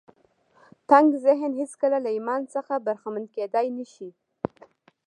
تنګ 0.89 1.09
ذهن 1.25 1.51
هېڅکله 1.59 1.97
له 2.05 2.09
ایمان 2.15 2.41
څخه 2.53 2.83
برخمن 2.85 3.23
کېدای 3.35 3.67
نه 3.77 3.85
شي 3.93 4.09